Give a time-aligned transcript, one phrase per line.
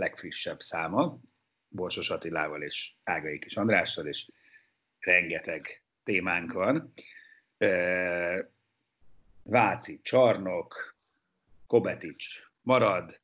[0.00, 1.18] legfrissebb száma,
[1.68, 4.30] Borsos Attilával és Ágai Kis Andrással, és
[4.98, 6.92] rengeteg témánk van.
[9.42, 10.96] Váci, Csarnok,
[11.66, 12.26] Kobetics
[12.62, 13.20] marad,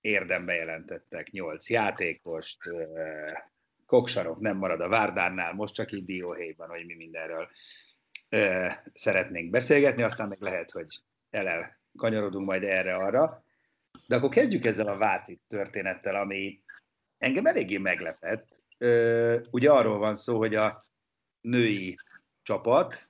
[0.00, 2.58] érdembe jelentettek nyolc játékost,
[3.86, 7.48] Koksarok nem marad a Várdárnál, most csak így dióhéjban, hogy mi mindenről
[8.94, 13.44] szeretnénk beszélgetni, aztán meg lehet, hogy elel kanyarodunk majd erre-arra.
[14.06, 16.62] De akkor kezdjük ezzel a Váci történettel, ami
[17.18, 18.62] engem eléggé meglepett.
[19.50, 20.86] Ugye arról van szó, hogy a
[21.40, 21.98] női
[22.42, 23.08] csapat,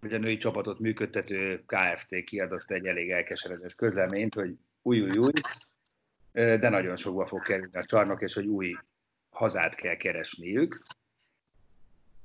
[0.00, 5.32] vagy a női csapatot működtető KFT kiadott egy elég elkeseredett közleményt, hogy új, új, új,
[6.32, 8.74] de nagyon sokba fog kerülni a csarnok, és hogy új
[9.30, 10.82] hazát kell keresniük.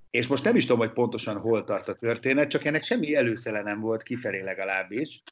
[0.10, 3.62] És most nem is tudom, hogy pontosan hol tart a történet, csak ennek semmi előszele
[3.62, 5.24] nem volt, kifelé legalábbis,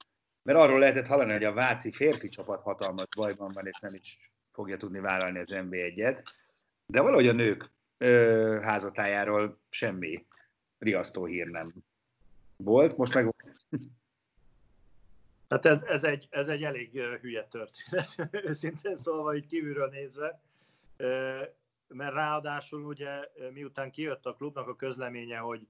[0.50, 4.34] mert arról lehetett hallani, hogy a Váci férfi csapat hatalmas bajban van, és nem is
[4.52, 6.24] fogja tudni vállalni az NB1-et,
[6.86, 10.26] de valahogy a nők ö, házatájáról semmi
[10.78, 11.72] riasztó hír nem
[12.58, 13.34] volt, most meg...
[15.50, 20.42] Hát ez, ez, egy, ez egy elég hülye történet, őszintén szólva, így kívülről nézve,
[21.88, 23.10] mert ráadásul ugye
[23.54, 25.68] miután kijött a klubnak a közleménye, hogy,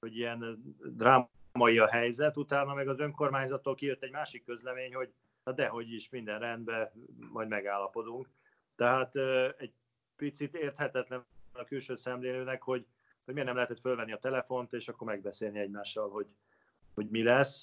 [0.00, 0.62] hogy ilyen
[0.96, 5.12] drámai a helyzet, utána meg az önkormányzattól kijött egy másik közlemény, hogy
[5.44, 6.90] na dehogy is minden rendben,
[7.32, 8.28] majd megállapodunk.
[8.76, 9.16] Tehát
[9.58, 9.72] egy
[10.16, 12.86] picit érthetetlen a külső szemlélőnek, hogy
[13.24, 16.26] hogy miért nem lehetett fölvenni a telefont, és akkor megbeszélni egymással, hogy,
[16.94, 17.62] hogy mi lesz.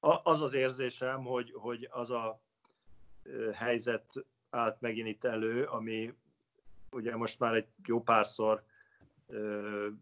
[0.00, 2.40] Az az érzésem, hogy, hogy az a
[3.52, 6.14] helyzet állt megint itt elő, ami
[6.90, 8.64] ugye most már egy jó párszor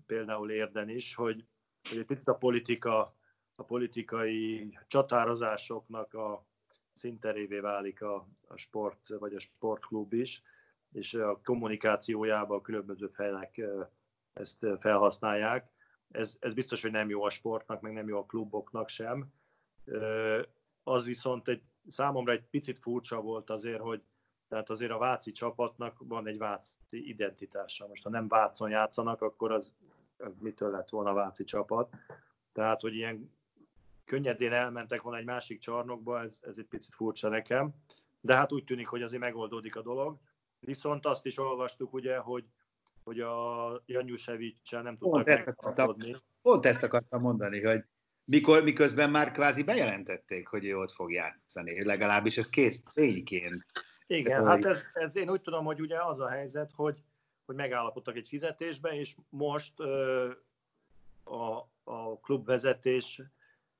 [0.06, 1.44] például érden is, hogy,
[1.88, 3.16] hogy egy picit a politika,
[3.54, 6.46] a politikai csatározásoknak a
[6.92, 10.42] szinterévé válik a, a sport, vagy a sportklub is,
[10.92, 13.60] és a kommunikációjában a különböző fejnek
[14.32, 15.70] ezt felhasználják.
[16.10, 19.32] Ez, ez biztos, hogy nem jó a sportnak, meg nem jó a kluboknak sem.
[20.82, 24.02] Az viszont egy, számomra egy picit furcsa volt azért, hogy
[24.48, 27.86] tehát azért a Váci csapatnak van egy Váci identitása.
[27.86, 29.74] Most ha nem Vácon játszanak, akkor az,
[30.16, 31.94] az mitől lett volna a Váci csapat.
[32.52, 33.32] Tehát, hogy ilyen
[34.04, 37.70] könnyedén elmentek volna egy másik csarnokba, ez, ez egy picit furcsa nekem.
[38.20, 40.16] De hát úgy tűnik, hogy azért megoldódik a dolog.
[40.60, 42.44] Viszont azt is olvastuk ugye, hogy,
[43.04, 46.16] hogy a Janjusevic-sel nem tudtak megállapodni.
[46.42, 47.84] Pont ezt akartam mondani, hogy
[48.24, 53.64] mikor, miközben már kvázi bejelentették, hogy ő ott fog játszani, legalábbis ez kész tényként.
[54.10, 57.02] Igen, hát ez, ez, én úgy tudom, hogy ugye az a helyzet, hogy,
[57.46, 60.30] hogy megállapodtak egy fizetésbe, és most ö,
[61.24, 63.22] a, a klubvezetés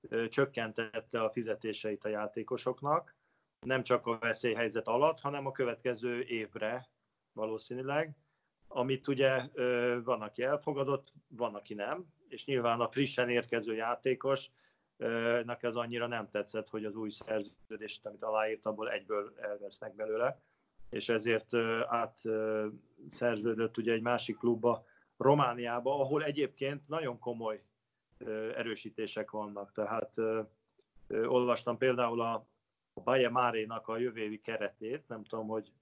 [0.00, 3.16] ö, csökkentette a fizetéseit a játékosoknak,
[3.66, 6.88] nem csak a veszélyhelyzet alatt, hanem a következő évre
[7.32, 8.16] valószínűleg,
[8.68, 9.42] amit ugye
[10.04, 14.50] van, aki elfogadott, van, aki nem, és nyilván a frissen érkező játékos
[15.44, 20.40] nek ez annyira nem tetszett, hogy az új szerződést, amit aláírt, abból egyből elvesznek belőle,
[20.90, 21.54] és ezért
[21.86, 22.18] át
[23.08, 24.84] szerződött ugye egy másik klubba,
[25.16, 27.62] Romániába, ahol egyébként nagyon komoly
[28.56, 29.72] erősítések vannak.
[29.72, 30.14] Tehát
[31.08, 32.46] olvastam például a
[32.98, 35.72] a Baje Márénak a jövő keretét, nem tudom, hogy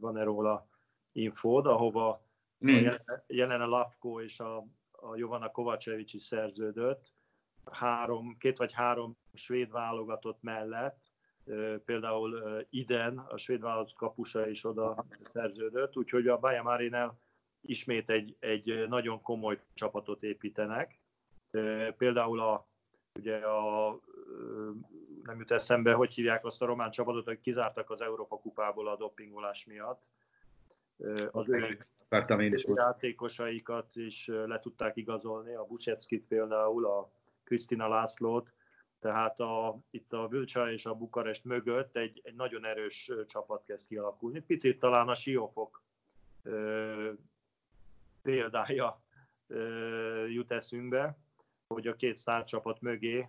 [0.00, 0.68] van-e róla
[1.12, 2.24] infód, ahova
[2.58, 2.86] hmm.
[2.86, 4.56] a Jelena Lavko és a,
[4.90, 7.12] a Jovana Kovacevic is szerződött,
[7.70, 10.98] három, két vagy három svéd válogatott mellett,
[11.84, 17.18] például Iden, a svéd válogatott kapusa is oda szerződött, úgyhogy a Baja Márénál
[17.60, 20.98] ismét egy, egy nagyon komoly csapatot építenek.
[21.96, 22.66] Például a,
[23.18, 23.98] ugye a
[25.22, 28.96] nem jut eszembe, hogy hívják azt a román csapatot, hogy kizártak az Európa kupából a
[28.96, 30.02] dopingolás miatt.
[31.30, 31.78] Az ő
[32.74, 37.10] játékosaikat is le tudták igazolni, a Busevskit például, a
[37.52, 38.52] Krisztina Lászlót,
[39.00, 43.86] tehát a, itt a Vilcsa és a Bukarest mögött egy, egy nagyon erős csapat kezd
[43.86, 44.40] kialakulni.
[44.40, 45.82] Picit talán a Siófok
[46.42, 47.12] ö,
[48.22, 49.02] példája
[49.46, 51.18] ö, jut eszünkbe,
[51.66, 53.28] hogy a két csapat mögé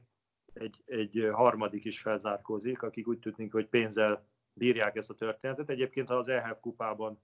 [0.53, 5.69] egy, egy harmadik is felzárkózik, akik úgy tűnik, hogy pénzzel bírják ezt a történetet.
[5.69, 7.21] Egyébként az EHF kupában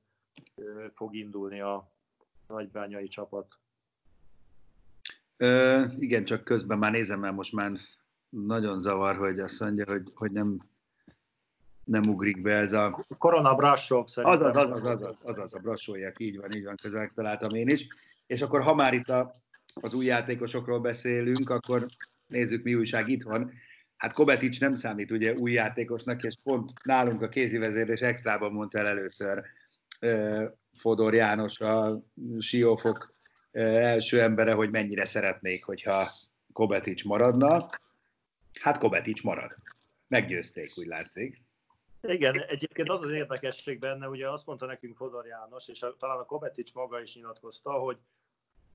[0.55, 1.91] ö, fog indulni a
[2.47, 3.59] nagybányai csapat.
[5.41, 7.71] Ö, igen, csak közben már nézem, mert most már
[8.29, 10.57] nagyon zavar, hogy azt mondja, hogy, hogy nem,
[11.83, 13.05] nem ugrik be ez a...
[13.17, 14.49] Korona Brassov szerintem.
[14.49, 17.87] Azaz, azaz, azaz, azaz, a Brassóiak, így van, így van, közel találtam én is.
[18.27, 19.41] És akkor ha már itt a,
[19.73, 21.85] az új játékosokról beszélünk, akkor
[22.27, 23.51] nézzük, mi újság itt van.
[23.97, 28.87] Hát Kobetics nem számít ugye új játékosnak, és pont nálunk a kézivezérlés extrában mondta el
[28.87, 29.43] először
[30.73, 32.01] Fodor János, a
[32.39, 33.17] Siófok
[33.51, 36.11] első embere, hogy mennyire szeretnék, hogyha
[36.53, 37.69] Kobetics maradna.
[38.61, 39.55] Hát Kobetics marad.
[40.07, 41.47] Meggyőzték, úgy látszik.
[42.01, 46.17] Igen, egyébként az az érdekesség benne, ugye azt mondta nekünk Fodor János, és a, talán
[46.17, 47.97] a Kobetics maga is nyilatkozta, hogy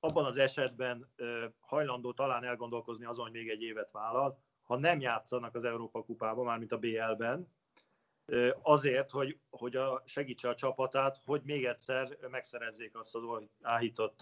[0.00, 5.00] abban az esetben ö, hajlandó talán elgondolkozni azon, hogy még egy évet vállal, ha nem
[5.00, 7.48] játszanak az Európa kupában, mármint a BL-ben,
[8.62, 13.22] azért, hogy, hogy a, segítse a csapatát, hogy még egyszer megszerezzék azt az
[13.62, 14.20] áhított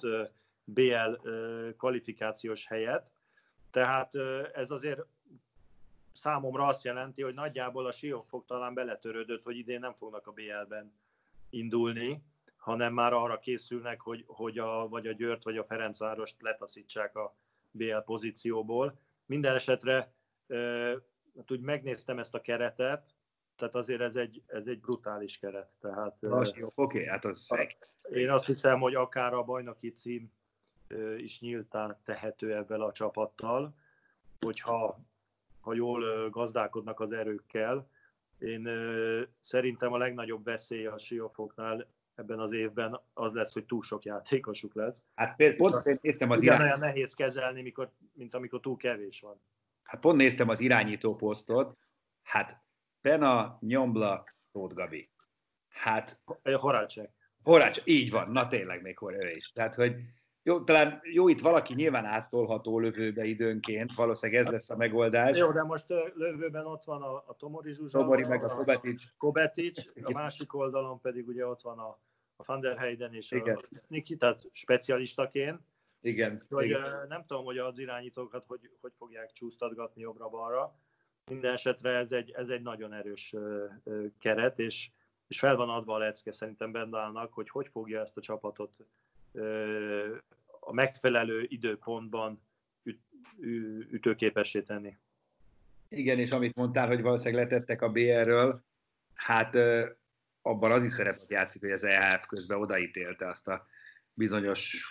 [0.64, 1.14] BL
[1.76, 3.10] kvalifikációs helyet.
[3.70, 4.14] Tehát
[4.54, 5.00] ez azért
[6.14, 10.92] számomra azt jelenti, hogy nagyjából a Siófok talán beletörődött, hogy idén nem fognak a BL-ben
[11.50, 12.22] indulni,
[12.56, 17.36] hanem már arra készülnek, hogy, hogy a, vagy a Győrt, vagy a Ferencvárost letaszítsák a
[17.70, 18.98] BL pozícióból.
[19.26, 20.12] Minden esetre
[21.36, 23.14] hát úgy megnéztem ezt a keretet,
[23.62, 25.70] tehát azért ez egy, ez egy brutális keret.
[25.80, 27.48] Tehát, Oké, okay, hát az
[28.12, 30.32] Én azt hiszem, hogy akár a bajnoki cím
[31.16, 33.74] is nyíltán tehető ebben a csapattal,
[34.40, 35.00] hogyha
[35.60, 37.88] ha jól gazdálkodnak az erőkkel.
[38.38, 38.68] Én
[39.40, 44.74] szerintem a legnagyobb veszély a Siófoknál ebben az évben az lesz, hogy túl sok játékosuk
[44.74, 45.04] lesz.
[45.14, 46.60] Hát pont én néztem az irány...
[46.60, 49.40] olyan nehéz kezelni, mikor, mint amikor túl kevés van.
[49.82, 51.76] Hát pont néztem az irányító posztot,
[52.22, 52.61] hát
[53.02, 55.10] Pena, Nyombla, Tóth Gabi.
[55.68, 56.20] Hát...
[56.42, 57.10] Horácsek.
[57.42, 59.52] Horács, így van, na tényleg még ő is.
[59.52, 59.94] Tehát, hogy
[60.42, 65.38] jó, talán jó, itt valaki nyilván áttolható lövőbe időnként, valószínűleg ez lesz a megoldás.
[65.38, 69.04] Jó, de most lövőben ott van a, a Tomori Zsuzsa, Tomori meg a Kobetics.
[69.16, 71.98] Kobetics, a másik oldalon pedig ugye ott van a,
[72.36, 73.56] a Van der Heyden és igen.
[73.56, 75.60] a Niki, tehát specialistaként.
[76.00, 76.46] Igen.
[76.48, 77.06] Hogy, igen.
[77.08, 80.76] Nem tudom, hogy az irányítókat hogy, hogy fogják csúsztatgatni jobbra-balra.
[81.30, 83.34] Minden esetre ez egy, ez egy nagyon erős
[84.18, 84.90] keret, és,
[85.26, 88.72] és fel van adva a lecke szerintem Bendálnak, hogy hogy fogja ezt a csapatot
[90.60, 92.42] a megfelelő időpontban
[92.82, 93.00] üt,
[93.90, 94.98] ütőképessé tenni.
[95.88, 98.60] Igen, és amit mondtál, hogy valószínűleg letettek a BR-ről,
[99.14, 99.56] hát
[100.42, 103.66] abban az is szerepet játszik, hogy az EHF közben odaítélte azt a
[104.14, 104.86] bizonyos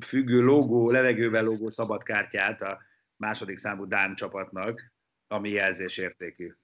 [0.00, 2.82] függő logó, levegővel logó szabadkártyát a
[3.16, 4.93] második számú Dán csapatnak,
[5.28, 6.54] ami jelzésértékű.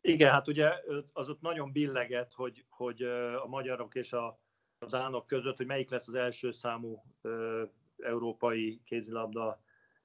[0.00, 0.72] Igen, hát ugye
[1.12, 3.02] az ott nagyon billeget, hogy, hogy
[3.42, 4.38] a magyarok és a
[4.78, 7.62] a dánok között, hogy melyik lesz az első számú ö,
[7.98, 9.60] európai kézilabda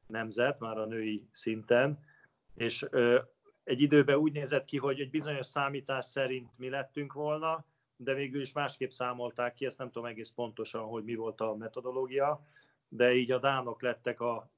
[0.07, 1.99] nemzet, már a női szinten,
[2.55, 3.19] és ö,
[3.63, 8.41] egy időben úgy nézett ki, hogy egy bizonyos számítás szerint mi lettünk volna, de végül
[8.41, 12.45] is másképp számolták ki, ezt nem tudom egész pontosan, hogy mi volt a metodológia,
[12.87, 14.49] de így a dánok lettek a,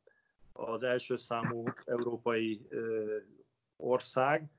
[0.54, 2.68] az első számú európai
[3.76, 4.50] ország,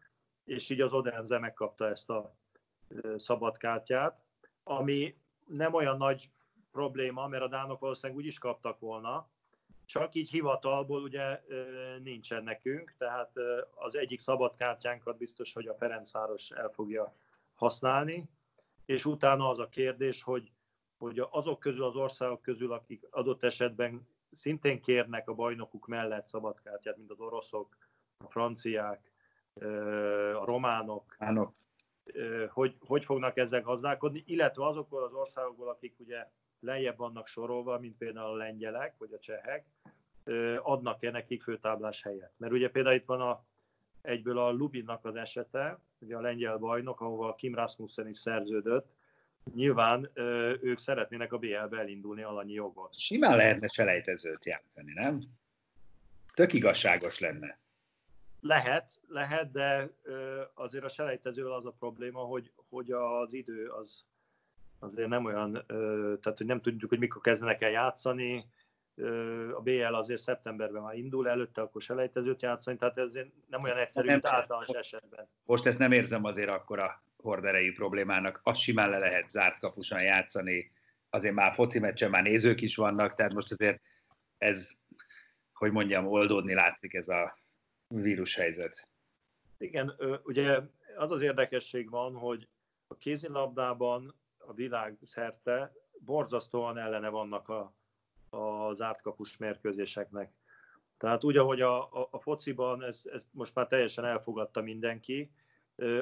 [0.45, 2.35] és így az Odense megkapta ezt a
[3.17, 4.25] szabadkártyát,
[4.63, 6.31] ami nem olyan nagy
[6.71, 9.29] probléma, mert a dánok valószínűleg úgy is kaptak volna,
[9.87, 11.43] csak így hivatalból ugye
[12.03, 13.33] nincsen nekünk, tehát
[13.75, 17.15] az egyik szabadkártyánkat biztos, hogy a Ferencváros el fogja
[17.55, 18.29] használni,
[18.85, 20.53] és utána az a kérdés, hogy,
[20.97, 26.97] hogy azok közül az országok közül, akik adott esetben szintén kérnek a bajnokuk mellett szabadkártyát,
[26.97, 27.77] mint az oroszok,
[28.25, 29.13] a franciák,
[30.35, 31.55] a románok, Ánok
[32.49, 37.97] hogy, hogy fognak ezzel gazdálkodni, illetve azokból az országokból, akik ugye lejjebb vannak sorolva, mint
[37.97, 39.67] például a lengyelek vagy a csehek,
[40.59, 42.33] adnak-e nekik főtáblás helyet.
[42.37, 43.45] Mert ugye például itt van a,
[44.01, 48.93] egyből a Lubinnak az esete, ugye a lengyel bajnok, ahova Kim Rasmussen is szerződött,
[49.55, 50.11] nyilván
[50.61, 52.89] ők szeretnének a BL-be elindulni alanyi jogon.
[52.93, 55.19] Simán lehetne selejtezőt játszani, nem?
[56.35, 57.59] Tök igazságos lenne.
[58.41, 59.91] lehet, lehet, de
[60.55, 64.05] azért a selejtezővel az a probléma, hogy, hogy az idő az
[64.79, 65.53] azért nem olyan,
[66.21, 68.47] tehát hogy nem tudjuk, hogy mikor kezdenek el játszani,
[69.57, 73.13] a BL azért szeptemberben már indul, előtte akkor selejtezőt játszani, tehát ez
[73.49, 75.29] nem olyan egyszerű, mint általános esetben.
[75.45, 78.41] Most ezt nem érzem azért akkora horderejű problémának.
[78.43, 80.71] Azt simán le lehet zárt kapusan játszani,
[81.11, 83.81] azért már foci meccsen már nézők is vannak, tehát most azért
[84.39, 84.71] ez,
[85.53, 87.39] hogy mondjam, oldódni látszik ez a
[87.89, 88.89] vírushelyzet.
[89.59, 90.61] Igen, ugye
[90.97, 92.49] az az érdekesség van, hogy
[92.87, 97.75] a kézilabdában a világ szerte borzasztóan ellene vannak a,
[98.31, 100.33] az átkapus mérkőzéseknek.
[100.99, 105.31] Tehát úgy, ahogy a, a, a fociban ez, ez most már teljesen elfogadta mindenki,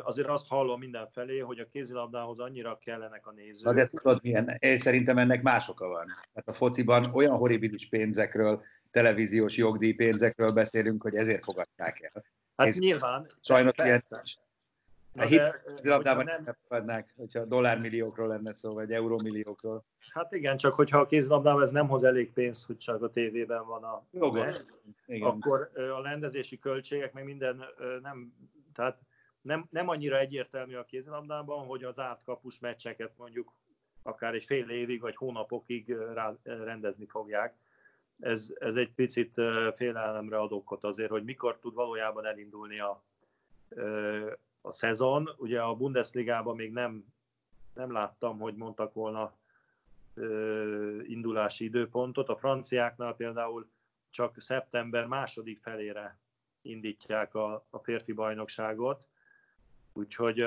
[0.02, 3.64] azért azt hallom mindenfelé, hogy a kézilabdához annyira kellenek a nézők.
[3.64, 4.56] Na de tudod milyen?
[4.58, 6.06] Én szerintem ennek más oka van.
[6.34, 12.22] Hát a fociban olyan horribilis pénzekről, televíziós jogdíj pénzekről beszélünk, hogy ezért fogadták el.
[12.56, 13.26] Hát Ez nyilván.
[13.40, 14.04] Sajnos ilyen
[15.14, 19.84] a kézilabdában nem fogadnák, hogyha dollármilliókról lenne szó, vagy eurómilliókról.
[20.12, 23.66] Hát igen, csak hogyha a kézilabdában ez nem hoz elég pénzt, hogy csak a tévében
[23.66, 24.58] van a Jogos.
[25.20, 27.64] Akkor a rendezési költségek, meg minden
[28.02, 28.32] nem,
[28.74, 28.98] tehát
[29.42, 33.52] nem, nem annyira egyértelmű a kézilabdában, hogy az átkapus meccseket mondjuk
[34.02, 37.56] akár egy fél évig vagy hónapokig rá, rendezni fogják.
[38.18, 39.34] Ez, ez egy picit
[39.76, 43.04] félelemre ad okot azért, hogy mikor tud valójában elindulni a,
[44.60, 45.28] a szezon.
[45.36, 47.04] Ugye a Bundesligában még nem,
[47.74, 49.36] nem láttam, hogy mondtak volna
[51.02, 52.28] indulási időpontot.
[52.28, 53.70] A franciáknál például
[54.10, 56.18] csak szeptember második felére
[56.62, 59.08] indítják a, a férfi bajnokságot,
[59.92, 60.40] Úgyhogy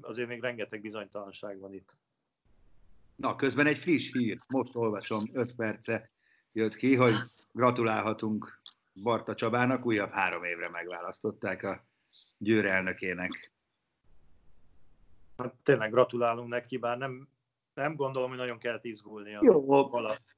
[0.00, 1.96] azért még rengeteg bizonytalanság van itt.
[3.16, 6.10] Na, közben egy friss hír, most olvasom, 5 perce
[6.52, 7.14] jött ki, hogy
[7.52, 8.60] gratulálhatunk
[9.02, 11.84] Barta Csabának, újabb három évre megválasztották a
[12.38, 13.52] Győr elnökének.
[15.36, 17.28] Hát, tényleg gratulálunk neki, bár nem,
[17.74, 19.40] nem gondolom, hogy nagyon kell izgulnia.
[19.42, 19.72] Jó.
[19.72, 20.36] Alatt.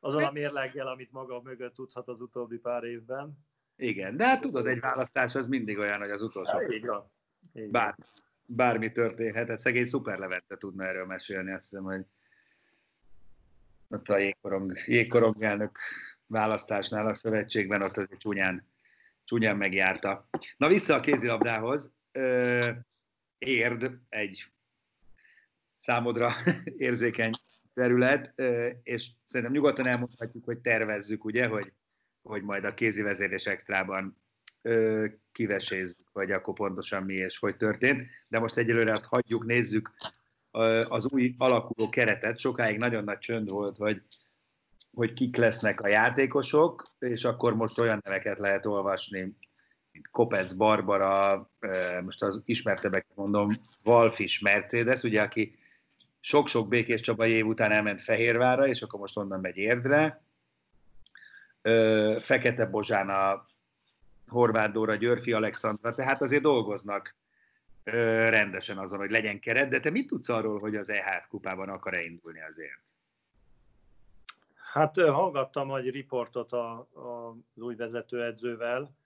[0.00, 3.46] Azon a mérleggel, amit maga mögött tudhat az utóbbi pár évben.
[3.76, 6.58] Igen, de hát tudod, egy választás az mindig olyan, hogy az utolsó.
[6.58, 7.10] Hát, így van.
[7.52, 7.94] Bár,
[8.46, 9.48] bármi történhet.
[9.48, 12.04] Hát szegény Szuper Levente tudna erről mesélni, azt hiszem, hogy
[13.88, 15.78] ott a jégkorong, jégkorong elnök
[16.26, 18.66] választásnál a szövetségben ott azért csúnyán,
[19.24, 20.28] csúnyán megjárta.
[20.56, 21.92] Na vissza a kézilabdához.
[23.38, 24.52] Érd egy
[25.76, 26.30] számodra
[26.76, 27.32] érzékeny
[27.74, 28.32] terület,
[28.82, 31.72] és szerintem nyugodtan elmondhatjuk, hogy tervezzük, ugye, hogy,
[32.22, 34.16] hogy majd a kézi vezérés extrában
[35.32, 38.02] kivesézzük, vagy akkor pontosan mi és hogy történt.
[38.28, 39.92] De most egyelőre azt hagyjuk, nézzük
[40.88, 42.38] az új alakuló keretet.
[42.38, 44.02] Sokáig nagyon nagy csönd volt, hogy,
[44.92, 49.36] hogy kik lesznek a játékosok, és akkor most olyan neveket lehet olvasni,
[49.92, 51.50] mint Kopec, Barbara,
[52.02, 55.58] most az ismertebbeket mondom, Valfis Mercedes, ugye, aki
[56.20, 60.22] sok-sok Békés Csaba év után elment Fehérvára, és akkor most onnan megy Érdre.
[62.20, 63.46] Fekete Bozsán a
[64.28, 67.16] Horváth Dóra, Györfi Alexandra, tehát azért dolgoznak
[68.30, 72.02] rendesen azon, hogy legyen keret, de te mit tudsz arról, hogy az EHF kupában akar-e
[72.02, 72.82] indulni azért?
[74.72, 78.96] Hát hallgattam egy riportot a, a, az új vezetőedzővel,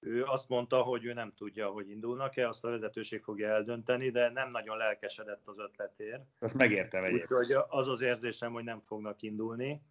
[0.00, 4.30] ő azt mondta, hogy ő nem tudja, hogy indulnak-e, azt a vezetőség fogja eldönteni, de
[4.30, 6.22] nem nagyon lelkesedett az ötletért.
[6.38, 7.40] Azt megértem egyébként.
[7.40, 9.82] Úgyhogy az az érzésem, hogy nem fognak indulni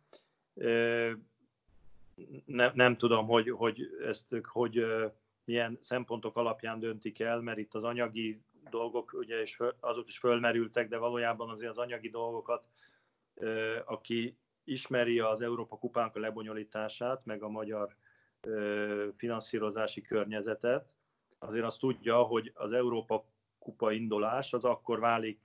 [2.46, 4.86] ne, nem tudom, hogy, hogy ezt ők hogy
[5.44, 10.90] milyen szempontok alapján döntik el, mert itt az anyagi dolgok, ugye, és azok is fölmerültek,
[10.90, 12.64] de valójában azért az anyagi dolgokat,
[13.86, 17.96] aki ismeri az Európa kupának a lebonyolítását, meg a magyar
[19.16, 20.96] finanszírozási környezetet,
[21.40, 23.26] azért azt tudja, hogy az Európa
[23.60, 25.40] kupa indulás az akkor válik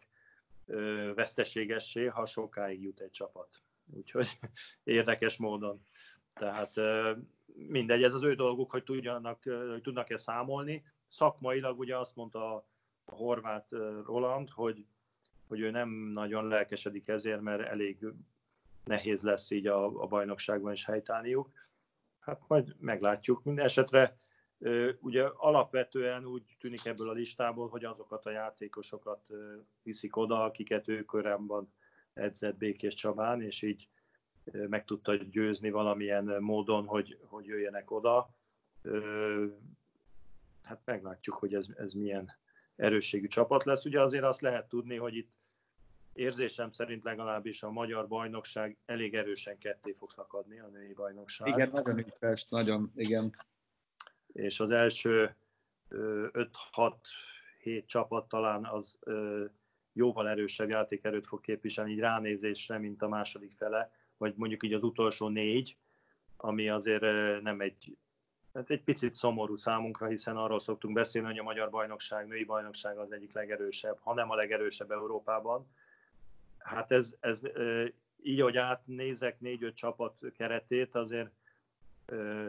[1.15, 3.63] veszteségessé, ha sokáig jut egy csapat.
[3.93, 4.39] Úgyhogy
[4.85, 5.85] érdekes módon.
[6.35, 6.75] Tehát
[7.55, 10.83] mindegy, ez az ő dolguk, hogy, tudjanak, hogy tudnak-e számolni.
[11.07, 12.67] Szakmailag ugye azt mondta a
[13.05, 13.67] horvát
[14.07, 14.87] Roland, hogy,
[15.49, 18.07] hogy ő nem nagyon lelkesedik ezért, mert elég
[18.85, 21.51] nehéz lesz így a, a bajnokságban is helytállniuk.
[22.21, 23.45] Hát majd meglátjuk.
[23.45, 24.17] Minden esetre
[25.01, 29.31] ugye alapvetően úgy tűnik ebből a listából, hogy azokat a játékosokat
[29.83, 31.73] viszik oda, akiket ő korábban
[32.13, 33.89] edzett Békés Csabán, és így
[34.53, 38.29] meg tudta győzni valamilyen módon, hogy, hogy jöjjenek oda.
[40.63, 42.33] Hát meglátjuk, hogy ez, ez milyen
[42.77, 43.85] erősségű csapat lesz.
[43.85, 45.31] Ugye azért azt lehet tudni, hogy itt
[46.13, 51.49] érzésem szerint legalábbis a magyar bajnokság elég erősen ketté fog szakadni, a női bajnokság.
[51.49, 53.35] Igen, nagyon ügyes, nagyon, igen.
[54.33, 55.37] és az első
[55.91, 58.99] 5-6-7 csapat talán az
[59.93, 64.83] jóval erősebb játékerőt fog képviselni így ránézésre, mint a második fele, vagy mondjuk így az
[64.83, 65.77] utolsó négy,
[66.37, 67.03] ami azért
[67.43, 67.97] nem egy,
[68.55, 72.99] hát egy picit szomorú számunkra, hiszen arról szoktunk beszélni, hogy a magyar bajnokság, női bajnokság
[72.99, 75.67] az egyik legerősebb, hanem a legerősebb Európában.
[76.59, 77.41] Hát ez, ez
[78.23, 81.31] így, hogy átnézek négy-öt csapat keretét, azért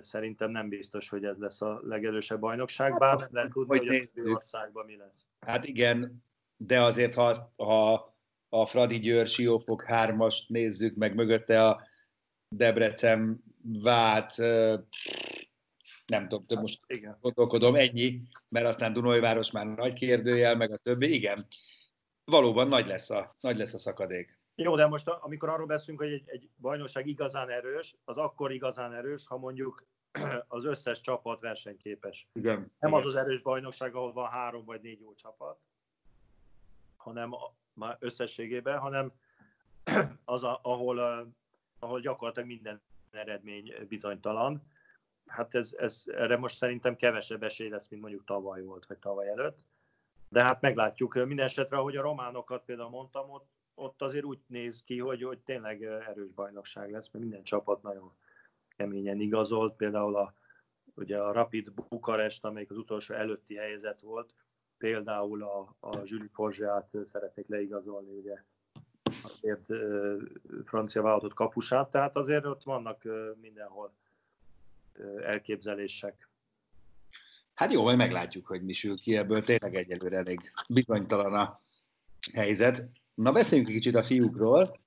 [0.02, 4.28] szerintem nem biztos, hogy ez lesz a legerősebb bajnokság, bár nem lehet tudni, hogy, hogy
[4.28, 5.26] a országban mi lesz.
[5.40, 6.24] Hát igen,
[6.58, 8.15] de azért, ha, ha
[8.62, 11.88] a Fradi Győr Siófok hármast nézzük, meg mögötte a
[12.48, 14.38] Debrecen Vát,
[16.06, 17.18] nem tudom, több most igen.
[17.22, 21.48] gondolkodom, ennyi, mert aztán Dunajváros már nagy kérdőjel, meg a többi, igen.
[22.24, 24.40] Valóban nagy lesz a, nagy lesz a szakadék.
[24.56, 28.94] Jó, de most amikor arról beszélünk, hogy egy, egy bajnokság igazán erős, az akkor igazán
[28.94, 29.88] erős, ha mondjuk
[30.48, 32.28] az összes csapat versenyképes.
[32.34, 32.58] Igen.
[32.80, 32.94] Nem igen.
[32.94, 35.60] az az erős bajnokság, ahol van három vagy négy jó csapat,
[36.96, 37.34] hanem
[37.76, 39.12] már összességében, hanem
[40.26, 41.28] az, a, ahol,
[41.80, 44.64] ahol gyakorlatilag minden eredmény bizonytalan.
[45.26, 49.28] Hát ez, ez, erre most szerintem kevesebb esély lesz, mint mondjuk tavaly volt, vagy tavaly
[49.28, 49.60] előtt.
[50.30, 51.14] De hát meglátjuk.
[51.14, 55.40] Minden esetre, ahogy a románokat például mondtam, ott, ott azért úgy néz ki, hogy, hogy
[55.40, 58.14] tényleg erős bajnokság lesz, mert minden csapat nagyon
[58.78, 59.76] keményen igazolt.
[59.76, 60.34] Például a,
[60.96, 64.34] ugye a Rapid Bukarest, amelyik az utolsó előtti helyzet volt,
[64.78, 68.44] például a, a Jules Porzsát szeretnék leigazolni, ugye
[69.22, 69.66] azért
[70.66, 73.04] francia vállalatot kapusát, tehát azért ott vannak
[73.42, 73.94] mindenhol
[75.24, 76.30] elképzelések.
[77.54, 79.42] Hát jó, majd meglátjuk, hogy mi sül ki ebből.
[79.42, 80.40] Tényleg egyelőre elég
[80.70, 81.62] bizonytalan a
[82.34, 82.90] helyzet.
[83.14, 84.80] Na, beszéljünk egy kicsit a fiúkról.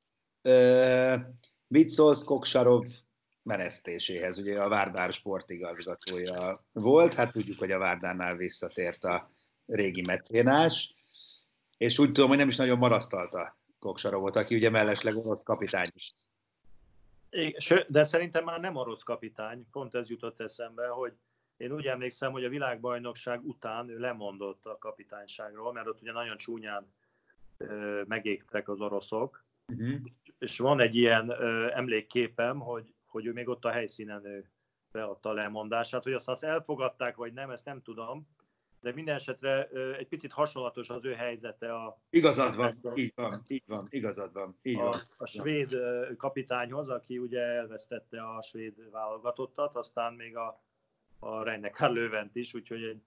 [1.66, 2.86] Mit szólsz Koksarov
[3.42, 4.38] menesztéséhez?
[4.38, 9.30] Ugye a Várdár sportigazgatója volt, hát tudjuk, hogy a Várdárnál visszatért a
[9.68, 10.94] régi mecénás,
[11.76, 16.14] és úgy tudom, hogy nem is nagyon marasztalta Koksarovot, aki ugye mellesleg orosz kapitány is.
[17.88, 21.12] De szerintem már nem orosz kapitány, pont ez jutott eszembe, hogy
[21.56, 26.36] én úgy emlékszem, hogy a világbajnokság után ő lemondott a kapitányságról, mert ott ugye nagyon
[26.36, 26.92] csúnyán
[27.56, 30.00] ö, megégtek az oroszok, uh-huh.
[30.38, 34.50] és van egy ilyen ö, emlékképem, hogy, hogy ő még ott a helyszínen ő
[34.92, 38.28] beadta a lemondását, hogy azt, azt elfogadták, vagy nem, ezt nem tudom,
[38.80, 41.98] de minden esetre egy picit hasonlatos az ő helyzete a...
[42.10, 44.56] Igazad van, a, így van, így van, igazad van.
[44.62, 44.94] Így a, van.
[45.16, 45.76] a svéd
[46.16, 50.62] kapitányhoz, aki ugye elvesztette a svéd válogatottat, aztán még a,
[51.18, 53.02] a Reinecker Lövent is, úgyhogy egy,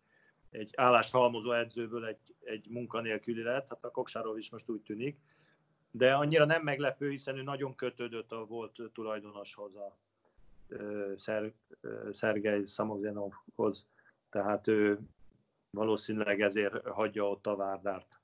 [0.50, 5.18] egy álláshalmozó edzőből egy, egy munkanélküli lett, hát a Koksárov is most úgy tűnik,
[5.92, 9.98] de annyira nem meglepő, hiszen ő nagyon kötődött a volt tulajdonoshoz, a
[11.16, 11.52] Szer,
[12.12, 13.88] Szergej Szamozenovhoz,
[14.30, 15.00] tehát ő
[15.72, 18.20] valószínűleg ezért hagyja ott a Várdárt.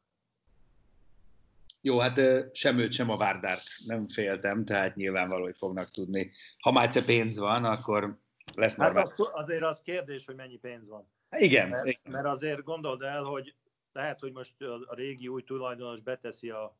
[1.82, 2.20] Jó, hát
[2.56, 6.32] sem őt, sem a Várdárt nem féltem, tehát nyilvánvaló, hogy fognak tudni.
[6.60, 8.18] Ha már egyszer pénz van, akkor
[8.56, 9.14] lesz hát normál.
[9.18, 11.10] Hát azért az kérdés, hogy mennyi pénz van.
[11.38, 11.70] Igen.
[11.70, 12.12] Mert, igen.
[12.12, 13.56] mert azért gondold el, hogy
[13.92, 16.78] lehet, hogy most a régi új tulajdonos beteszi a,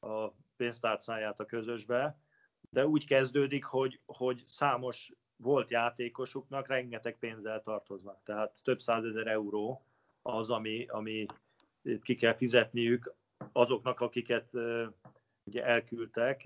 [0.00, 2.18] a pénztárcáját a közösbe,
[2.70, 9.84] de úgy kezdődik, hogy, hogy számos volt játékosuknak rengeteg pénzzel tartoznak, tehát több százezer euró,
[10.22, 11.26] az, ami, ami
[12.02, 13.14] ki kell fizetniük
[13.52, 14.50] azoknak, akiket
[15.44, 16.44] ugye elküldtek,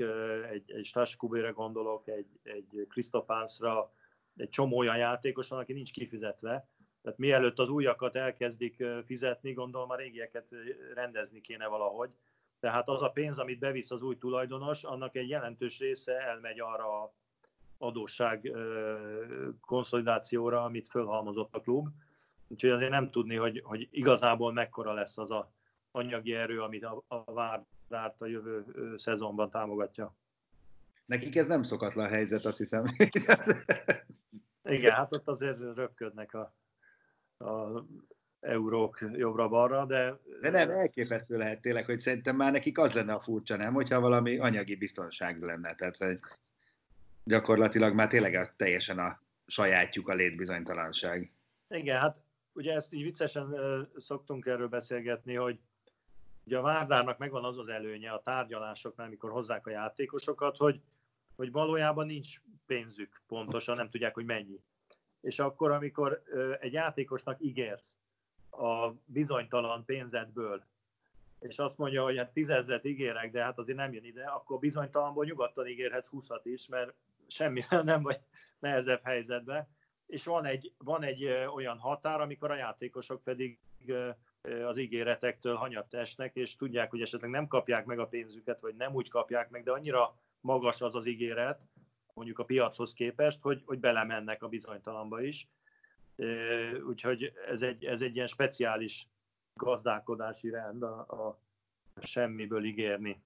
[0.51, 3.93] egy, egy Staskubére gondolok, egy, egy Krisztopánszra,
[4.37, 6.69] egy csomó olyan játékos aki nincs kifizetve.
[7.03, 10.47] Tehát mielőtt az újakat elkezdik fizetni, gondolom a régieket
[10.95, 12.11] rendezni kéne valahogy.
[12.61, 17.03] Tehát az a pénz, amit bevisz az új tulajdonos, annak egy jelentős része elmegy arra
[17.03, 17.15] a
[17.79, 18.53] adósság
[19.61, 21.89] konszolidációra, amit fölhalmozott a klub.
[22.55, 25.53] Úgyhogy azért nem tudni, hogy, hogy igazából mekkora lesz az a
[25.91, 28.65] anyagi erő, amit a, a Várdárt a jövő
[28.97, 30.15] szezonban támogatja.
[31.07, 32.85] Nekik ez nem szokatlan helyzet, azt hiszem.
[34.65, 36.55] Igen, hát ott azért röpködnek a,
[37.45, 37.85] a
[38.41, 40.19] eurók jobbra-balra, de...
[40.41, 43.73] De nem, elképesztő lehet tényleg, hogy szerintem már nekik az lenne a furcsa, nem?
[43.73, 45.75] Hogyha valami anyagi biztonság lenne.
[45.75, 46.19] Tehát hogy
[47.25, 51.33] gyakorlatilag már tényleg teljesen a sajátjuk a létbizonytalanság.
[51.69, 52.24] Igen, hát
[52.55, 53.57] ugye ezt így viccesen
[53.97, 55.59] szoktunk erről beszélgetni, hogy
[56.45, 60.81] ugye a Várdárnak megvan az az előnye a tárgyalásoknál, amikor hozzák a játékosokat, hogy,
[61.37, 64.61] hogy valójában nincs pénzük pontosan, nem tudják, hogy mennyi.
[65.21, 66.23] És akkor, amikor
[66.61, 67.97] egy játékosnak ígérsz
[68.51, 70.65] a bizonytalan pénzedből,
[71.41, 75.25] és azt mondja, hogy hát tízezzet ígérek, de hát azért nem jön ide, akkor bizonytalanból
[75.25, 76.95] nyugodtan ígérhetsz húszat is, mert
[77.27, 78.21] semmi nem vagy
[78.59, 79.69] nehezebb helyzetbe
[80.07, 83.59] és van egy, van egy olyan határ, amikor a játékosok pedig
[84.67, 88.95] az ígéretektől hanyat esnek, és tudják, hogy esetleg nem kapják meg a pénzüket, vagy nem
[88.95, 91.61] úgy kapják meg, de annyira magas az az ígéret,
[92.15, 95.49] mondjuk a piachoz képest, hogy, hogy belemennek a bizonytalanba is.
[96.87, 99.09] Úgyhogy ez egy, ez egy ilyen speciális
[99.55, 101.39] gazdálkodási rend a, a
[102.03, 103.23] semmiből ígérni.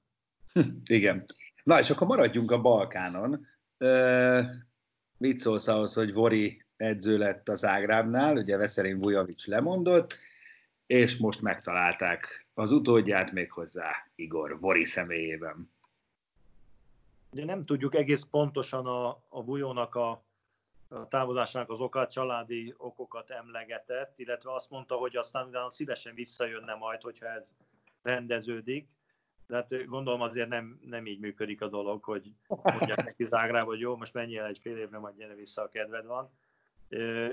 [0.85, 1.25] Igen.
[1.65, 3.47] Na és akkor maradjunk a Balkánon.
[5.19, 10.17] mit szólsz ahhoz, hogy Vori edző lett az Ágrábnál, ugye Veszerin Vujovic lemondott,
[10.87, 15.73] és most megtalálták az utódját még hozzá Igor Vori személyében.
[17.31, 20.25] Ugye nem tudjuk egész pontosan a, a Bujónak a,
[20.89, 26.75] a távozásának az okát, családi okokat emlegetett, illetve azt mondta, hogy aztán utána szívesen visszajönne
[26.75, 27.55] majd, hogyha ez
[28.03, 28.89] rendeződik.
[29.47, 33.81] De hát gondolom azért nem, nem így működik a dolog, hogy mondják neki Zágrába, hogy
[33.81, 36.31] jó, most menjél egy fél évre, majd gyere vissza, a kedved van.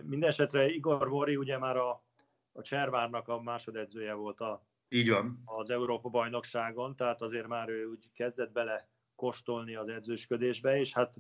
[0.04, 2.04] Mindenesetre Igor Vori ugye már a,
[2.52, 5.42] a Cservárnak a másodedzője volt a, így van.
[5.46, 11.14] az Európa bajnokságon, tehát azért már ő úgy kezdett bele kóstolni az edzősködésbe, és hát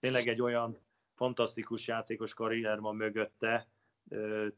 [0.00, 0.78] tényleg egy olyan
[1.14, 3.68] fantasztikus játékos karrier van mögötte,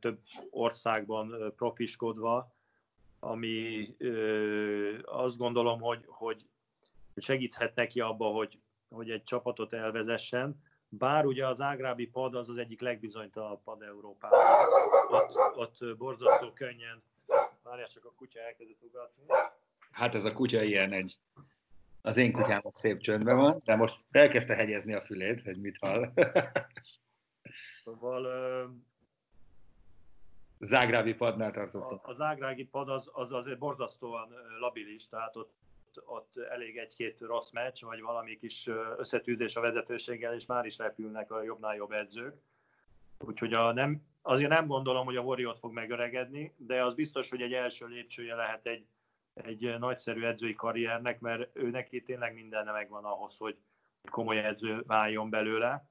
[0.01, 0.19] több
[0.51, 2.55] országban profiskodva,
[3.19, 3.87] ami
[5.03, 6.45] azt gondolom, hogy, hogy
[7.17, 12.57] segíthet neki abba, hogy, hogy egy csapatot elvezessen, bár ugye az ágrábi pad az az
[12.57, 14.39] egyik legbizonytalanabb pad Európában.
[15.09, 17.03] Ott, ott borzasztó könnyen,
[17.63, 19.25] várjál csak a kutya elkezdett ugatni.
[19.91, 21.19] Hát ez a kutya ilyen egy
[22.03, 26.13] az én kutyám szép csöndben van, de most elkezdte hegyezni a fülét, hogy mit hall.
[27.85, 28.27] szóval...
[30.59, 32.01] Zágrábi padnál tartottam.
[32.03, 35.53] A, a zágrábi pad az, az azért borzasztóan labilis, tehát ott,
[36.05, 41.31] ott elég egy-két rossz meccs, vagy valami kis összetűzés a vezetőséggel, és már is repülnek
[41.31, 42.35] a jobbnál jobb edzők.
[43.19, 47.43] Úgyhogy a nem, azért nem gondolom, hogy a Warrior fog megöregedni, de az biztos, hogy
[47.43, 48.87] egy első lépcsője lehet egy,
[49.35, 53.57] egy nagyszerű edzői karriernek, mert ő neki tényleg minden megvan ahhoz, hogy
[54.11, 55.89] komoly edző váljon belőle.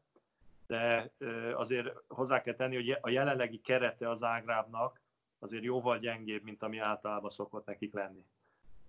[0.68, 1.12] De
[1.54, 5.02] azért hozzá kell tenni, hogy a jelenlegi kerete az Ágrábnak
[5.40, 8.26] azért jóval gyengébb, mint ami általában szokott nekik lenni.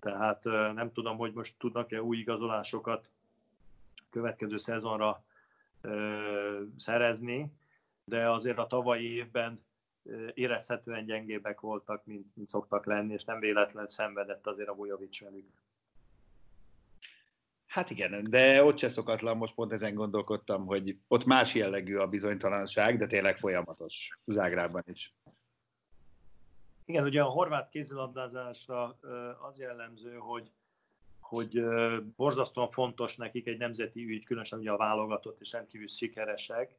[0.00, 3.08] Tehát nem tudom, hogy most tudnak-e új igazolásokat
[4.10, 5.24] következő szezonra
[6.78, 7.52] szerezni,
[8.04, 9.64] de azért a tavalyi évben
[10.34, 15.48] érezhetően gyengébbek voltak, mint, mint szoktak lenni, és nem véletlen szenvedett azért a Vujovic velük.
[17.66, 22.08] Hát igen, de ott se szokatlan, most pont ezen gondolkodtam, hogy ott más jellegű a
[22.08, 25.14] bizonytalanság, de tényleg folyamatos Zágrában is.
[26.90, 28.96] Igen, ugye a horvát kézilabdázásra
[29.48, 30.50] az jellemző, hogy,
[31.20, 31.64] hogy
[32.16, 36.79] borzasztóan fontos nekik egy nemzeti ügy, különösen ugye a válogatott és rendkívül sikeresek,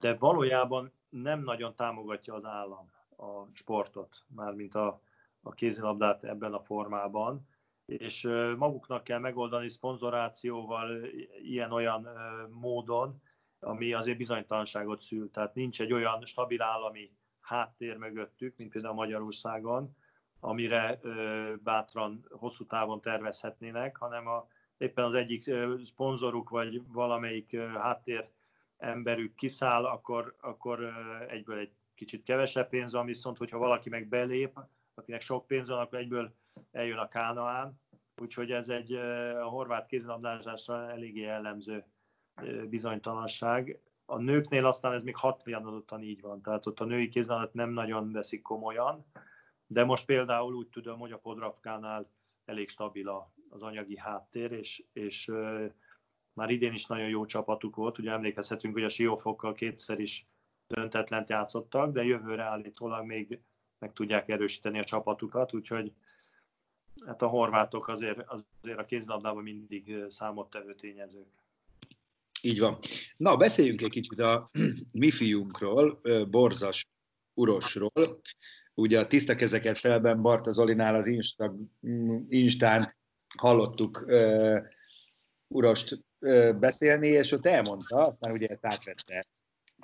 [0.00, 5.00] de valójában nem nagyon támogatja az állam a sportot, mármint a,
[5.42, 7.48] a kézilabdát ebben a formában,
[7.86, 8.22] és
[8.56, 11.06] maguknak kell megoldani szponzorációval
[11.42, 12.08] ilyen-olyan
[12.50, 13.22] módon,
[13.60, 15.30] ami azért bizonytalanságot szül.
[15.30, 17.10] Tehát nincs egy olyan stabil állami
[17.52, 19.96] háttér mögöttük, mint például Magyarországon,
[20.40, 21.00] amire
[21.62, 25.42] bátran hosszú távon tervezhetnének, hanem a, éppen az egyik
[25.84, 28.28] szponzoruk vagy valamelyik háttér
[28.78, 30.92] emberük kiszáll, akkor, akkor
[31.28, 34.58] egyből egy kicsit kevesebb pénz van, viszont hogyha valaki meg belép,
[34.94, 36.34] akinek sok pénz van, akkor egyből
[36.70, 37.80] eljön a Kánaán.
[38.16, 38.92] Úgyhogy ez egy
[39.42, 41.84] a horvát kézilabdázásra eléggé jellemző
[42.68, 43.80] bizonytalanság.
[44.12, 48.12] A nőknél aztán ez még hatvanadottan így van, tehát ott a női kézilabdát nem nagyon
[48.12, 49.04] veszik komolyan,
[49.66, 52.10] de most például úgy tudom, hogy a Podravkánál
[52.44, 55.30] elég stabil az anyagi háttér, és, és
[56.32, 60.26] már idén is nagyon jó csapatuk volt, ugye emlékezhetünk, hogy a Siófokkal kétszer is
[60.66, 63.40] döntetlent játszottak, de jövőre állítólag még
[63.78, 65.92] meg tudják erősíteni a csapatukat, úgyhogy
[67.06, 71.41] hát a horvátok azért, azért a kézlabdában mindig számottevő tényezők.
[72.44, 72.78] Így van.
[73.16, 74.50] Na, beszéljünk egy kicsit a
[74.92, 76.00] mi fiunkról,
[76.30, 76.86] Borzas
[77.34, 78.20] Urosról.
[78.74, 81.54] Ugye a tiszta kezeket felben Barta Zolinál az Insta,
[82.28, 82.94] Instán
[83.36, 84.58] hallottuk uh,
[85.46, 86.04] Urost
[86.58, 89.26] beszélni, és ott elmondta, aztán ugye ezt átvette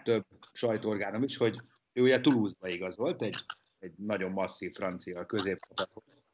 [0.03, 1.61] több sajtóorgánom is, hogy
[1.93, 3.37] ő ugye Toulouse-ba igazolt, egy,
[3.79, 6.25] egy nagyon masszív francia középcsapathoz,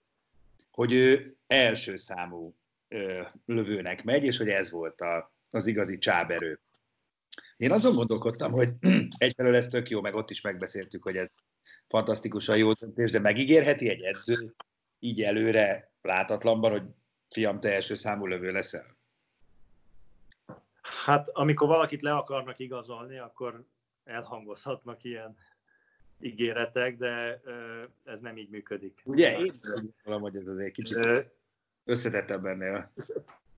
[0.70, 2.54] hogy ő első számú
[2.88, 6.60] ö, lövőnek megy, és hogy ez volt a, az igazi csáberő.
[7.56, 8.72] Én azon gondolkodtam, hogy
[9.18, 11.28] egyfelől ez tök jó, meg ott is megbeszéltük, hogy ez
[11.88, 14.54] fantasztikusan jó döntés, de megígérheti egy edző
[14.98, 16.82] így előre látatlanban, hogy
[17.30, 18.96] fiam, te első számú lövő leszel?
[21.04, 23.64] Hát amikor valakit le akarnak igazolni, akkor
[24.04, 25.36] elhangozhatnak ilyen
[26.20, 27.40] ígéretek, de
[28.04, 29.00] ez nem így működik.
[29.04, 31.26] Ugye, én gondolom, hogy ez azért kicsit
[31.84, 32.92] összetettebb ennél.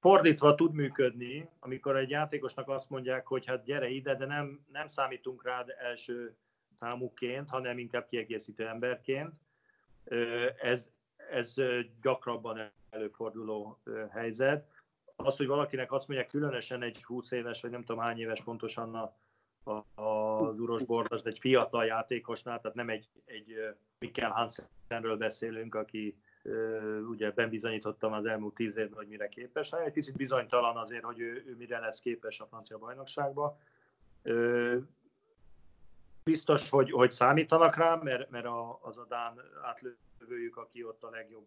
[0.00, 4.86] Fordítva tud működni, amikor egy játékosnak azt mondják, hogy hát gyere ide, de nem, nem
[4.86, 6.36] számítunk rád első
[6.74, 9.32] számukként, hanem inkább kiegészítő emberként.
[10.60, 10.90] Ez,
[11.30, 11.54] ez
[12.02, 13.80] gyakrabban előforduló
[14.10, 14.68] helyzet.
[15.16, 18.94] Az, hogy valakinek azt mondják, különösen egy 20 éves, vagy nem tudom hány éves pontosan
[18.94, 19.16] a,
[19.70, 23.54] a, az Uros Bordas, egy fiatal játékosnál, tehát nem egy, egy
[23.98, 26.18] Mikkel Hansenről beszélünk, aki
[27.08, 29.70] ugye bebizonyítottam az elmúlt tíz évben, hogy mire képes.
[29.70, 33.56] Hát egy picit bizonytalan azért, hogy ő, ő mire lesz képes a francia bajnokságban.
[36.24, 38.46] Biztos, hogy, hogy számítanak rá, mert, mert
[38.80, 41.46] az a Dán átlövőjük, aki ott a legjobb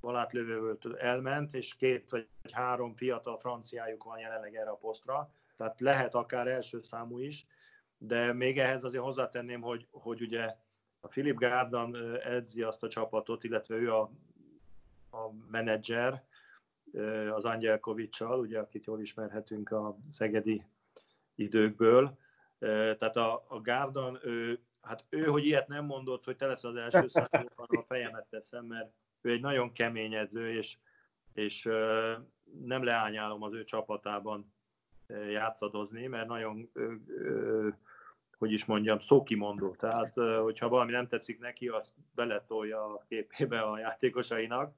[0.00, 6.14] valátlövő elment, és két vagy három fiatal franciájuk van jelenleg erre a posztra, tehát lehet
[6.14, 7.46] akár első számú is,
[7.98, 10.56] de még ehhez azért hozzátenném, hogy, hogy ugye
[11.00, 14.10] a Philip Gárdan edzi azt a csapatot, illetve ő a,
[15.16, 16.24] a menedzser,
[17.34, 20.62] az Angyelkovicsal, ugye, akit jól ismerhetünk a szegedi
[21.34, 22.18] időkből.
[22.58, 26.76] Tehát a, a Gárdan, ő, hát ő, hogy ilyet nem mondott, hogy te lesz az
[26.76, 30.76] első számúban, a fejemet teszem, mert ő egy nagyon kemény edző, és,
[31.32, 31.62] és
[32.64, 34.54] nem leányálom az ő csapatában
[35.30, 36.70] játszadozni, mert nagyon,
[38.38, 39.74] hogy is mondjam, szókimondó.
[39.74, 44.74] Tehát, hogyha valami nem tetszik neki, azt beletolja a képébe a játékosainak.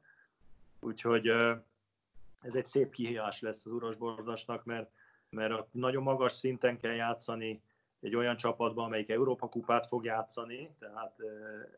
[0.81, 1.29] Úgyhogy
[2.41, 4.91] ez egy szép kihívás lesz az Uros Borzasnak, mert,
[5.31, 7.63] mert nagyon magas szinten kell játszani
[8.01, 11.17] egy olyan csapatban, amelyik Európa kupát fog játszani, tehát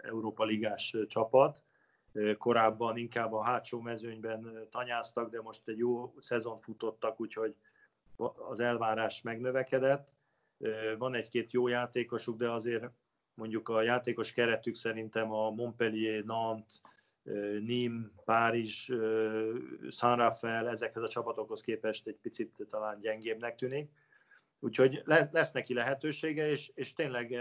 [0.02, 1.62] Európa ligás csapat.
[2.38, 7.54] Korábban inkább a hátsó mezőnyben tanyáztak, de most egy jó szezon futottak, úgyhogy
[8.48, 10.12] az elvárás megnövekedett.
[10.98, 12.84] Van egy-két jó játékosuk, de azért
[13.34, 16.80] mondjuk a játékos keretük szerintem a Montpellier, Nantes,
[17.60, 18.90] Nîmes, Párizs,
[19.90, 23.90] San Rafael, ezekhez a csapatokhoz képest egy picit talán gyengébbnek tűnik.
[24.58, 27.36] Úgyhogy lesz neki lehetősége, és, és tényleg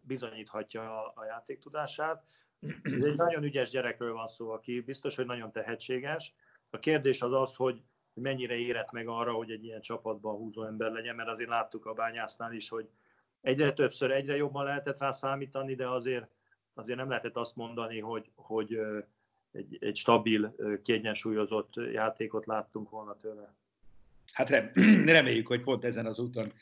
[0.00, 2.24] bizonyíthatja a, a játéktudását.
[2.82, 6.34] Ez egy nagyon ügyes gyerekről van szó, aki biztos, hogy nagyon tehetséges.
[6.70, 7.82] A kérdés az az, hogy
[8.14, 11.92] mennyire érett meg arra, hogy egy ilyen csapatban húzó ember legyen, mert azért láttuk a
[11.92, 12.88] bányásznál is, hogy
[13.40, 16.28] egyre többször, egyre jobban lehetett rá számítani, de azért,
[16.74, 18.80] azért nem lehetett azt mondani, hogy, hogy
[19.52, 23.54] egy, egy stabil, kiegyensúlyozott játékot láttunk volna tőle.
[24.32, 24.48] Hát
[25.16, 26.52] reméljük, hogy pont ezen az úton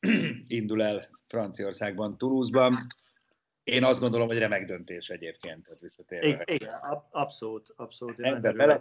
[0.48, 2.74] indul el Franciaországban, Toulouse-ban.
[3.64, 5.64] Én azt gondolom, hogy remek döntés egyébként.
[5.64, 6.42] Tehát visszatérve.
[6.46, 6.72] Igen,
[7.10, 8.20] abszolút, abszolút.
[8.20, 8.80] Ember bele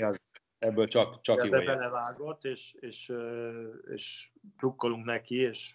[0.00, 0.18] az
[0.58, 3.12] ebből csak, csak jó belevágott, és, és,
[3.94, 5.74] és trukkolunk neki, és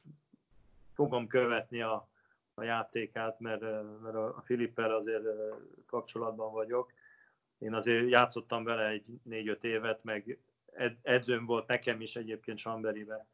[0.93, 2.09] fogom követni a,
[2.53, 3.61] a játékát, mert,
[4.01, 5.23] mert a Filippel azért
[5.85, 6.93] kapcsolatban vagyok.
[7.61, 10.37] Én azért játszottam vele egy négy-öt évet, meg
[11.01, 13.25] edzőm volt nekem is egyébként Samberibe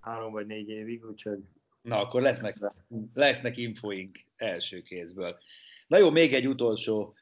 [0.00, 1.38] három vagy négy évig, úgyhogy...
[1.82, 2.56] Na, akkor lesznek,
[3.14, 5.38] lesznek infoink első kézből.
[5.86, 7.14] Na jó, még egy utolsó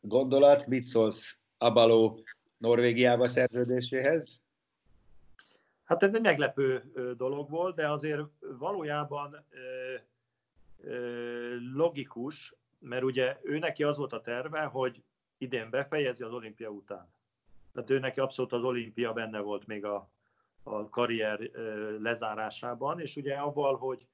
[0.00, 0.66] gondolat.
[0.66, 2.24] Mit szólsz Abaló
[2.56, 4.40] Norvégiába szerződéséhez?
[5.84, 8.22] Hát ez egy meglepő dolog volt, de azért
[8.58, 9.44] valójában
[11.74, 15.02] logikus, mert ugye ő neki az volt a terve, hogy
[15.38, 17.12] idén befejezi az olimpia után.
[17.72, 20.10] Tehát ő neki abszolút az olimpia benne volt még a,
[20.62, 21.38] a karrier
[22.00, 24.06] lezárásában, és ugye avval, hogy,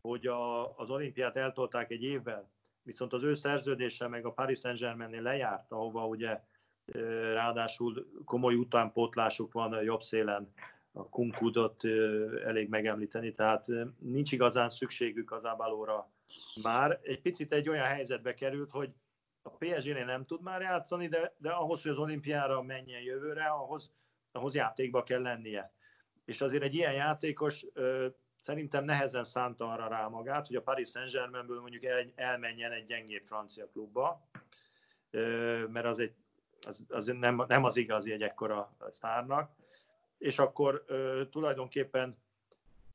[0.00, 2.50] hogy a, az olimpiát eltolták egy évvel,
[2.82, 6.40] viszont az ő szerződése meg a Paris Saint-Germainnél lejárt, ahova ugye
[7.32, 10.52] ráadásul komoly utánpótlásuk van jobb szélen,
[10.92, 11.84] a Kunkudot
[12.44, 13.66] elég megemlíteni, tehát
[13.98, 16.10] nincs igazán szükségük az Abalóra
[16.62, 17.00] már.
[17.02, 18.90] Egy picit egy olyan helyzetbe került, hogy
[19.48, 23.92] a PSG-nél nem tud már játszani, de, de ahhoz, hogy az olimpiára menjen jövőre, ahhoz,
[24.32, 25.72] ahhoz játékba kell lennie.
[26.24, 27.66] És azért egy ilyen játékos
[28.40, 33.24] szerintem nehezen szánta arra rá magát, hogy a Paris Saint-Germainből mondjuk el, elmenjen egy gyengébb
[33.26, 34.28] francia klubba,
[35.68, 36.14] mert az egy
[36.66, 39.52] az, az nem, nem az igazi egy ekkora sztárnak,
[40.18, 42.18] és akkor ö, tulajdonképpen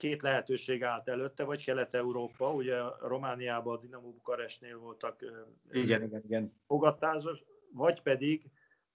[0.03, 6.21] két lehetőség állt előtte, vagy Kelet-Európa, ugye Romániában a Dinamo Bukarestnél voltak ö, igen, igen,
[6.25, 6.53] igen.
[6.67, 8.45] fogadtásos, vagy pedig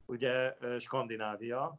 [0.06, 1.78] ugye Skandinávia,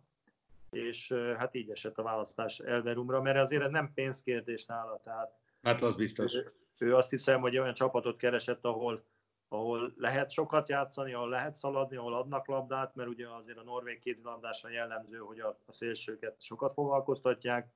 [0.69, 5.81] és hát így esett a választás Elverumra, mert azért ez nem pénzkérdés nála, tehát Hát
[5.81, 6.33] az biztos.
[6.33, 9.03] Ő, ő azt hiszem, hogy olyan csapatot keresett, ahol
[9.51, 13.99] ahol lehet sokat játszani, ahol lehet szaladni, ahol adnak labdát, mert ugye azért a norvég
[13.99, 17.71] kézilabdásra jellemző, hogy a, a szélsőket sokat foglalkoztatják,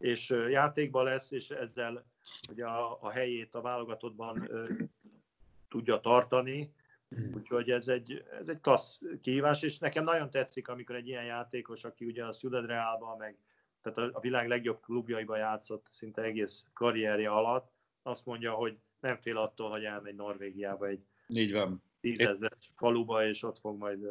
[0.00, 2.04] és játékban lesz, és ezzel
[2.50, 4.48] ugye a, a helyét a válogatottban
[5.68, 6.72] tudja tartani,
[7.34, 11.84] úgyhogy ez egy, ez egy klassz kihívás, és nekem nagyon tetszik, amikor egy ilyen játékos,
[11.84, 13.38] aki ugye a Ciudad Realban, meg
[13.82, 19.16] tehát a, a világ legjobb klubjaiban játszott szinte egész karrierje alatt, azt mondja, hogy nem
[19.16, 21.82] fél attól, hogy elmegy Norvégiába egy Így van.
[22.00, 24.06] tízezes faluba, és ott fog majd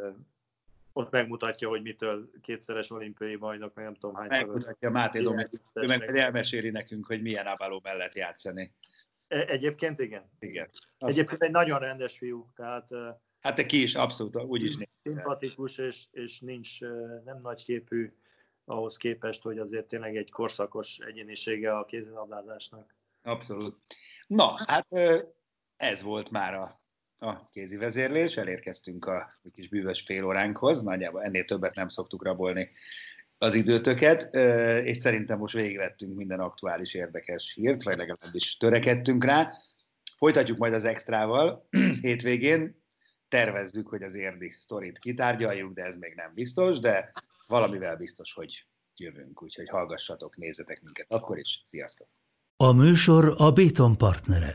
[1.00, 5.86] ott megmutatja, hogy mitől kétszeres olimpiai bajnok, meg nem tudom hány Megmutatja Máté Dominik, ő
[5.86, 8.74] meg elmeséli nekünk, hogy milyen Avaló mellett játszani.
[9.28, 10.30] E- egyébként igen.
[10.40, 10.70] Igen.
[10.98, 12.88] Azt Egyébként egy nagyon rendes fiú, tehát
[13.40, 14.88] Hát te ki is abszolút úgy is néz.
[15.04, 16.82] szimpatikus, és, és nincs
[17.26, 18.14] nem nagy képű
[18.66, 22.96] ahhoz képest, hogy azért tényleg egy korszakos egyénisége a kézilabdázásnak.
[23.22, 23.78] Abszolút.
[24.28, 24.88] Na, hát
[25.78, 26.79] ez volt már a,
[27.20, 32.70] a kézi vezérlés, elérkeztünk a kis bűvös fél óránkhoz, nagyjából ennél többet nem szoktuk rabolni
[33.38, 34.36] az időtöket,
[34.86, 39.52] és szerintem most végigvettünk minden aktuális érdekes hírt, vagy legalábbis törekedtünk rá.
[40.18, 41.68] Folytatjuk majd az extrával
[42.02, 42.84] hétvégén,
[43.28, 47.12] tervezzük, hogy az érdi sztorit kitárgyaljuk, de ez még nem biztos, de
[47.48, 51.64] valamivel biztos, hogy jövünk, úgyhogy hallgassatok, nézzetek minket akkor is.
[51.66, 52.08] Sziasztok!
[52.58, 54.54] A műsor a Béton partnere.